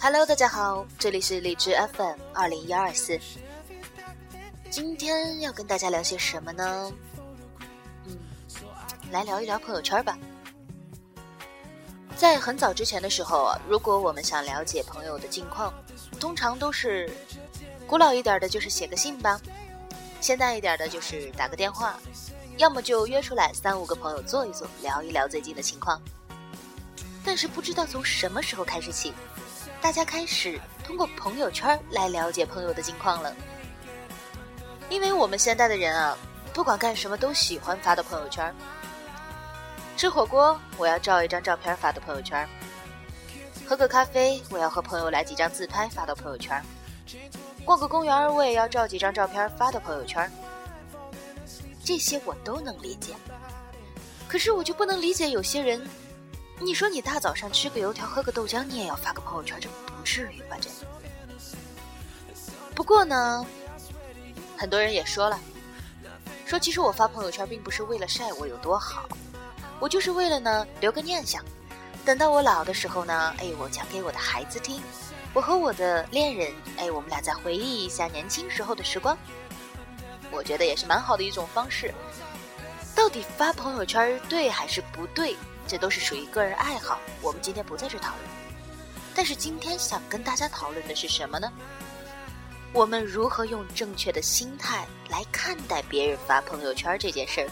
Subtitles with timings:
[0.00, 3.18] Hello，大家好，这里是荔枝 FM 二零一二四。
[4.70, 6.92] 今天要跟大家聊些什么呢？
[8.06, 8.16] 嗯，
[9.10, 10.16] 来聊一聊朋友圈吧。
[12.16, 15.74] 在很早之前的时候啊，如果我们想了解朋友的近况，
[16.20, 17.10] 通常都是
[17.86, 19.40] 古老一点的，就是写个信吧；
[20.20, 21.98] 现代一点的，就是打个电话，
[22.56, 26.00] 要么就约出来三五个朋友坐一坐，聊一聊最近的情况。
[27.24, 29.12] 但是不知道从什么时候开始起，
[29.80, 33.32] 大家开始通过朋友圈来了解朋友的近况了。
[34.90, 36.16] 因为我们现在的人啊，
[36.52, 38.54] 不管干什么都喜欢发到朋友圈。
[39.96, 42.46] 吃火锅，我要照一张照片发到朋友圈；
[43.66, 46.60] 喝个咖啡，我要和朋友来几张自拍发到朋友圈；
[47.64, 50.30] 逛个公园，我也要照几张照片发到朋友圈。
[51.84, 53.14] 这些我都能理解，
[54.28, 55.86] 可是我就不能理解有些人。
[56.60, 60.56] 你说你大早上吃个油条喝个豆浆，你也要发个朋友圈，这不至于吧？
[60.60, 60.68] 这。
[62.74, 63.46] 不过呢，
[64.56, 65.38] 很多人也说了，
[66.44, 69.08] 说其实我发朋友圈并不是为了晒我有多好，
[69.78, 71.44] 我就是为了呢留个念想，
[72.04, 74.82] 等到我老的时候呢，哎，我讲给我的孩子听，
[75.32, 79.16] 我和我的恋人，哎，我们俩再回忆一下年轻时候的时光，
[80.30, 81.94] 我觉得也是蛮好的一种方式。
[82.94, 85.36] 到底发朋友圈对还是不对？
[85.68, 88.24] 这都是属于个人爱好，我们今天不在这讨论。
[89.14, 91.52] 但是今天想跟大家讨论的是什么呢？
[92.72, 97.50] 我们如何用正确的心态来看待别人发朋友圈这件事儿？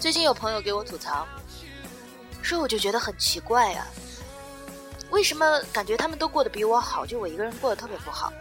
[0.00, 1.26] 最近有朋友给我吐槽，
[2.42, 3.86] 说我就觉得很奇怪啊，
[5.10, 8.32] 为什么感觉他们都过得比我好，就我一个人过得特别不好？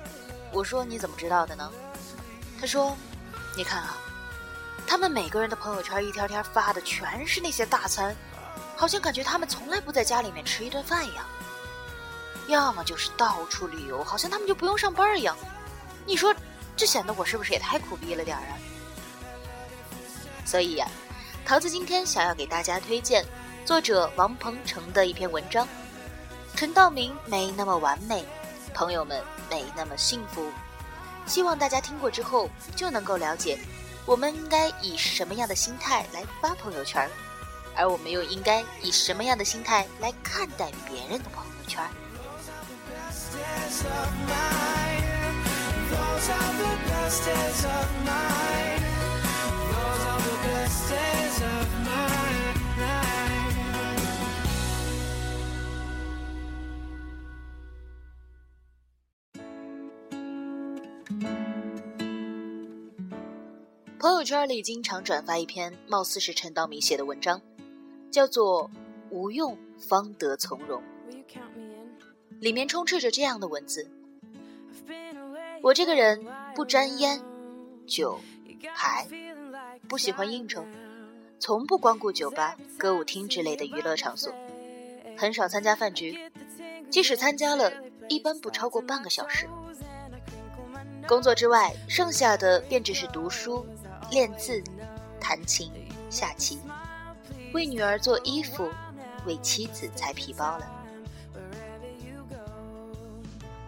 [0.52, 1.72] 我说你怎么知道的呢？
[2.60, 2.98] 他说，
[3.56, 3.98] 你看啊。
[4.88, 8.16] 他们每个人的朋友圈一天天发的全是那些大餐，
[8.76, 11.26] 好像感觉他们从来不在家里面吃一顿饭一样。
[12.48, 15.36] 要么就是到处旅游，好像他们就不用上班一样。
[16.06, 16.34] 你说，
[16.78, 18.54] 这显得我是不是也太苦逼了点儿啊？
[20.46, 20.88] 所以呀，
[21.44, 23.26] 桃子今天想要给大家推荐
[23.66, 25.68] 作者王鹏程的一篇文章：
[26.56, 28.24] 陈道明没那么完美，
[28.76, 30.48] 朋友们没那么幸福。
[31.26, 33.58] 希望大家听过之后就能够了解。
[34.06, 37.10] 我们应该以什么样的心态来发朋友圈，
[37.76, 41.84] 而我们又应该以什么样的心态来看待别人的朋友圈？
[64.06, 67.42] 朋友圈里经常转发一篇貌似是陈道明写的文章，
[68.12, 68.70] 叫做
[69.10, 70.80] 《无用方得从容》，
[72.40, 73.90] 里面充斥着这样的文字：
[75.64, 76.24] 我这个人
[76.54, 77.20] 不沾烟、
[77.88, 78.20] 酒、
[78.76, 79.08] 牌，
[79.90, 80.64] 不喜欢应酬，
[81.40, 84.32] 从不光顾酒吧、歌舞厅之类的娱乐场所，
[85.18, 86.32] 很少参加饭局，
[86.92, 87.74] 即使参加了，
[88.08, 89.50] 一般不超过半个小时。
[91.08, 93.66] 工作之外，剩下的便只是读书。
[94.12, 94.64] 练字、
[95.20, 95.72] 弹琴、
[96.10, 96.60] 下棋，
[97.54, 98.70] 为女儿做衣服，
[99.26, 100.72] 为妻子裁皮包了。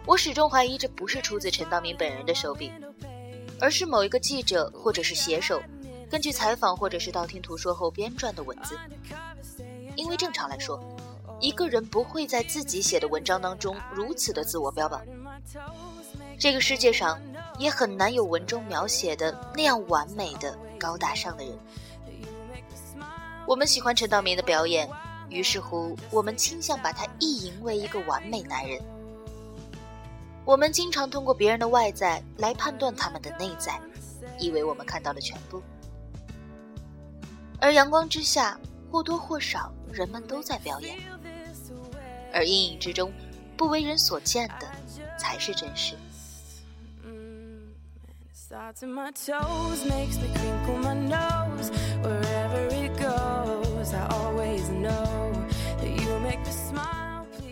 [0.06, 2.72] 我始终怀疑这不是出自陈道明本人的手笔，
[3.60, 5.60] 而是某一个记者或者是写手
[6.08, 8.78] 根据采访或者是道听途说后编撰的文字。
[9.96, 10.80] 因为正常来说，
[11.40, 15.02] 一个人不会在自己写的文章当中如此的自我标榜。
[16.38, 17.20] 这个世界上。
[17.58, 21.58] 也很难有文中描写的那样完美的高大上的人。
[23.46, 24.88] 我们喜欢陈道明的表演，
[25.28, 28.80] 于是乎，我们倾向把他意淫为一个完美男人。
[30.44, 33.78] 我们经常通过别人的外在来判断他们的内在，
[34.38, 35.62] 以为我们看到了全部。
[37.60, 38.58] 而阳光之下，
[38.90, 40.96] 或多或少，人们都在表演，
[42.32, 43.12] 而阴影之中，
[43.56, 44.66] 不为人所见的，
[45.18, 45.94] 才是真实。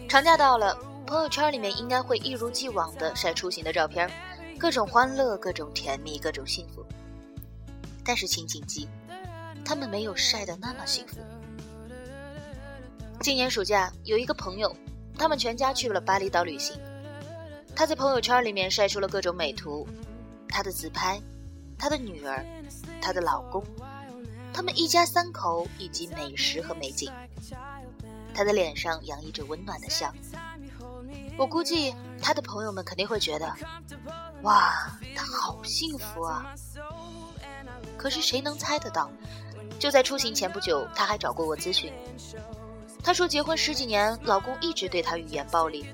[0.08, 0.75] 长假到了，
[1.06, 4.10] 朋友圈里面应该会一如既往的晒出行的照片，
[4.58, 6.82] 各种欢乐，各种甜蜜，各种幸福。
[8.02, 8.88] 但是请谨记，
[9.66, 11.19] 他们没有晒的那么幸福。
[13.20, 14.75] 今年暑假有一个朋友，
[15.19, 16.81] 他们全家去了巴厘岛旅行，
[17.75, 19.87] 他在朋友圈里面晒出了各种美图。
[20.56, 21.20] 他的自拍，
[21.79, 22.43] 他的女儿，
[22.99, 23.62] 他的老公，
[24.55, 27.12] 他们一家三口以及美食和美景。
[28.32, 30.11] 他的脸上洋溢着温暖的笑，
[31.37, 33.55] 我估计他的朋友们肯定会觉得，
[34.44, 36.55] 哇，他好幸福啊！
[37.99, 39.11] 可是谁能猜得到，
[39.79, 41.93] 就在出行前不久，他还找过我咨询。
[43.05, 45.85] 他说结婚十几年，老公一直对他语言暴力，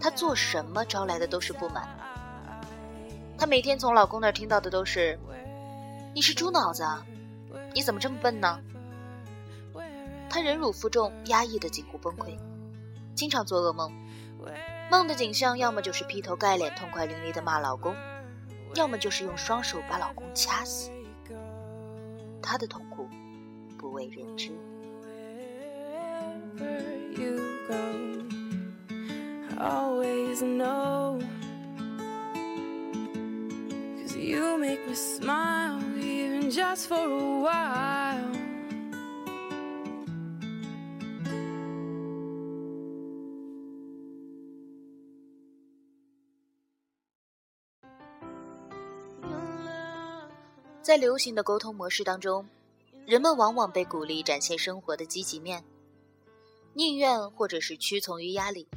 [0.00, 1.88] 他做什么招来的都是不满。
[3.40, 5.18] 她每天从老公那儿听到的都是
[6.14, 7.02] ：“你是猪脑子，啊？
[7.72, 8.60] 你怎么这么笨呢？”
[10.28, 12.36] 她忍辱负重，压抑的近乎崩溃，
[13.14, 13.90] 经常做噩梦。
[14.90, 17.96] 梦的景象要么就是劈头盖脸、痛快淋漓的骂老公，
[18.74, 20.90] 要么就是用双手把老公掐死。
[22.42, 23.08] 她的痛苦
[23.78, 24.50] 不为人知。
[34.30, 38.30] You make me smile even just for a while。
[50.80, 52.46] 在流行的沟通模式当中，
[53.06, 55.64] 人们往往被鼓励展现生活的积极面，
[56.74, 58.68] 宁愿或者是屈从于压力，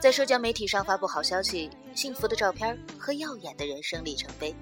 [0.00, 4.54] 在社交媒体上发布好消息、幸福的照片和耀眼的人生里程碑。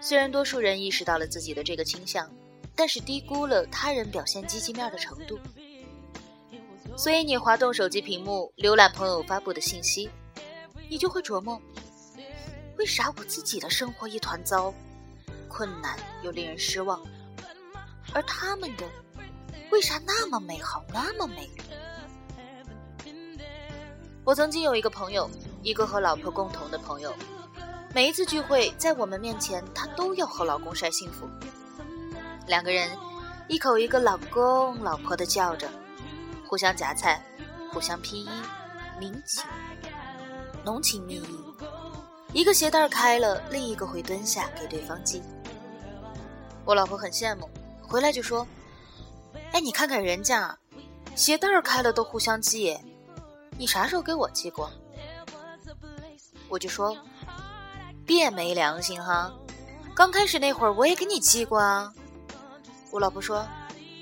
[0.00, 2.30] 虽然多数人意识到了自己的这个倾向，
[2.76, 5.38] 但是低估了他人表现积极面的程度。
[6.96, 10.10] 所以你滑动手机屏幕，浏览朋友发布的信息，
[10.88, 11.60] 你就会琢磨。
[12.76, 14.74] 为啥我自己的生活一团糟，
[15.48, 17.02] 困难又令人失望，
[18.12, 18.86] 而他们的
[19.70, 21.48] 为啥那么美好，那么美？
[24.30, 25.28] 我曾经有一个朋友，
[25.60, 27.12] 一个和老婆共同的朋友，
[27.92, 31.28] 每一次聚会，在我们面前，她都要和老公晒幸福，
[32.46, 32.96] 两个人
[33.48, 35.68] 一口一个老公老婆的叫着，
[36.46, 37.20] 互相夹菜，
[37.72, 38.28] 互相披衣，
[39.00, 39.44] 明情，
[40.64, 41.44] 浓情蜜意。
[42.32, 45.20] 一个鞋带开了，另一个会蹲下给对方系。
[46.64, 47.50] 我老婆很羡慕，
[47.82, 48.46] 回来就说
[49.50, 50.56] ：“哎，你看看人家，
[51.16, 52.78] 鞋带开了都互相系，
[53.60, 54.70] 你啥时候给我寄过？”
[56.48, 56.96] 我就说
[58.06, 59.30] ：“别没良心哈！
[59.94, 61.92] 刚开始那会儿我也给你寄过啊。”
[62.90, 63.46] 我老婆说：“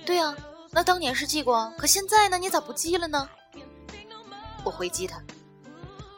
[0.07, 0.33] 对啊，
[0.71, 2.39] 那当年是寄过，可现在呢？
[2.39, 3.29] 你咋不寄了呢？”
[4.63, 5.19] 我回击他：“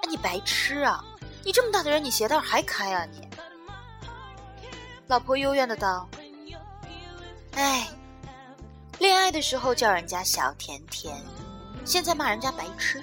[0.04, 1.02] 哎，你白痴啊！”
[1.42, 3.26] 你这么大的人，你鞋带还开啊你？
[5.06, 6.06] 老婆幽怨的道
[7.56, 7.88] ：“哎，
[8.98, 11.16] 恋爱的时候叫人家小甜甜，
[11.86, 13.02] 现在骂人家白痴。”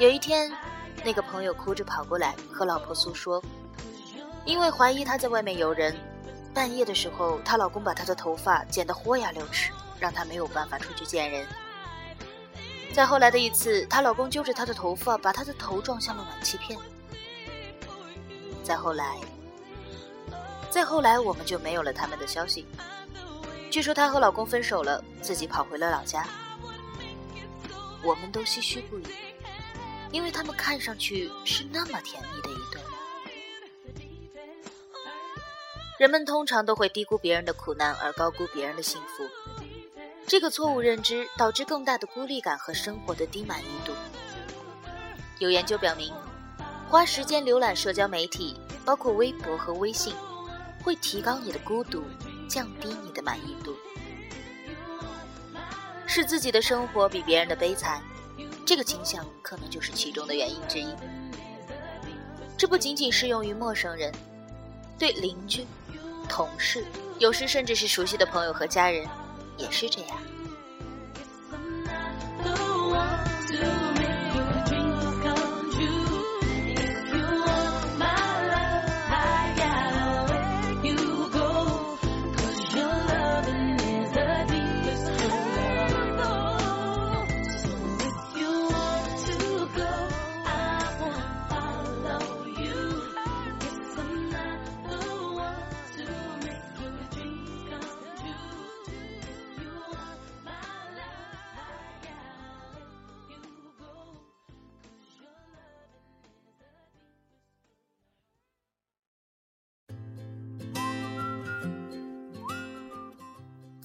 [0.00, 0.50] 有一天，
[1.04, 3.42] 那个朋友哭着跑过来和老婆诉说，
[4.46, 5.94] 因为怀疑他在外面有人。
[6.54, 9.70] 半夜的时候，她老公把她的头发剪得豁牙溜齿，
[10.00, 11.46] 让她没有办法出去见人。
[12.94, 16.78] 在后来的一次，她老公揪着她的头发，把她的头撞向了暖气片。
[18.64, 19.18] 再后来，
[20.70, 22.66] 再后来，我们就没有了他们的消息。
[23.70, 26.26] 据说她和老公分手了，自己跑回了老家。
[28.02, 29.04] 我们都唏嘘不已，
[30.12, 32.80] 因为他们看上去是那么甜蜜的一对。
[35.98, 39.28] 人们通常都会低估别人的苦难，而高估别人的幸福。
[40.26, 43.92] 这个错误认知导致更大的孤立感和生活的低满意度。
[45.38, 46.12] 有研究表明，
[46.88, 50.14] 花时间浏览社交媒体，包括微博和微信，
[50.82, 52.04] 会提高你的孤独，
[52.48, 53.76] 降低你的满意度。
[56.06, 58.02] 是自己的生活比别人的悲惨，
[58.70, 60.94] 这个倾向可能就是其中的原因之一。
[62.56, 64.14] 这不仅仅适用于陌生人，
[64.96, 65.66] 对邻居。
[66.28, 66.84] 同事，
[67.18, 69.04] 有时甚至是熟悉的朋友和家人，
[69.56, 70.16] 也是这样。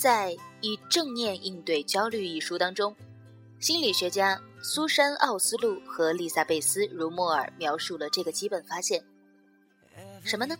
[0.05, 2.95] 在《以正念应对焦虑》一书当中，
[3.59, 9.03] 心理学家苏珊·奥斯陆和丽萨贝斯·茹莫尔描述了这个基本发现：
[10.23, 10.55] 什么呢？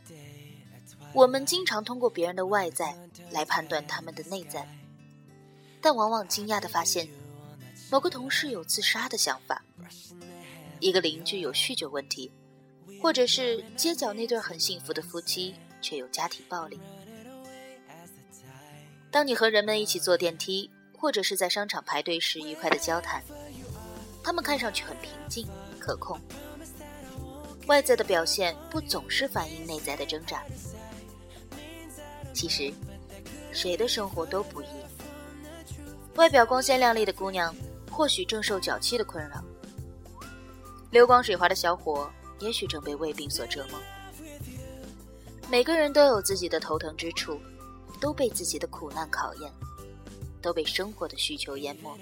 [1.14, 2.98] 我们经常通过别人的外在
[3.30, 4.68] 来判断他们的内在，
[5.80, 7.08] 但往往惊讶的发现，
[7.92, 9.64] 某个同事有自杀的想法，
[10.80, 12.32] 一个邻居有酗酒问题，
[13.00, 16.80] 或者是街角那对很幸福的夫妻却有家庭暴力。
[19.16, 23.24] 当你和人们一起坐电梯，或者是在商场排队时愉快的交谈，
[24.22, 25.48] 他们看上去很平静
[25.80, 26.20] 可控。
[27.68, 30.44] 外在的表现不总是反映内在的挣扎。
[32.34, 32.74] 其实，
[33.54, 34.66] 谁的生活都不易。
[36.16, 37.56] 外表光鲜亮丽的姑娘，
[37.90, 39.38] 或许正受脚气的困扰；
[40.92, 43.80] 流光水滑的小伙，也许正被胃病所折磨。
[45.50, 47.40] 每个人都有自己的头疼之处，
[48.00, 49.52] 都被自己的苦难考验，
[50.42, 51.98] 都被生活的需求淹没。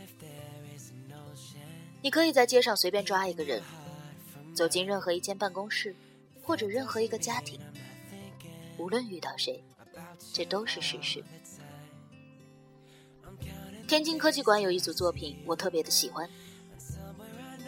[2.01, 3.61] 你可以在街上随便抓一个人，
[4.53, 5.95] 走进任何一间办公室，
[6.43, 7.59] 或者任何一个家庭，
[8.77, 9.63] 无论遇到谁。
[10.33, 11.23] 这都是事实。
[13.87, 16.29] 天津科技馆有一组作品，我特别的喜欢。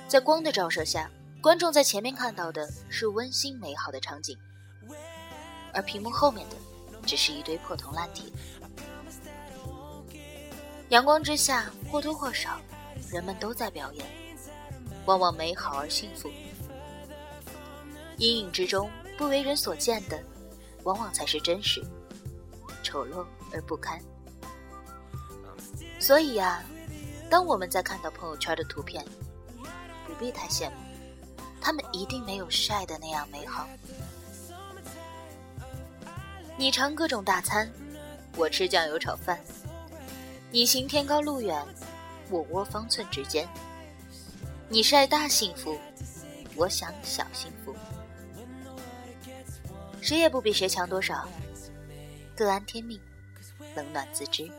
[0.08, 1.10] 在光的照射下，
[1.42, 4.38] 观众在前面看到的是温馨美好的场景，
[5.74, 6.56] 而屏幕后面的
[7.06, 8.26] 只是一堆破铜烂铁。
[10.90, 12.60] 阳光之下，或多或少，
[13.12, 14.06] 人们都在表演，
[15.06, 16.30] 往往美好而幸福。
[18.18, 20.24] 阴影之中，不为人所见的，
[20.84, 21.84] 往往才是真实。
[22.84, 24.00] 丑陋而不堪，
[26.00, 26.64] 所以呀，
[27.32, 29.04] 当我们在看到朋友圈的图片，
[30.06, 30.76] 不必太羡慕，
[31.60, 33.68] 他们一定没有晒的那样美好。
[36.58, 37.70] 你尝各种大餐，
[38.38, 39.38] 我吃酱油炒饭；
[40.52, 41.62] 你行天高路远，
[42.30, 43.46] 我窝方寸之间；
[44.70, 45.78] 你晒大幸福，
[46.56, 47.76] 我想小幸福，
[50.02, 51.28] 谁也不比谁强多少。
[52.38, 53.00] 各安天命，
[53.76, 54.50] 冷暖自知。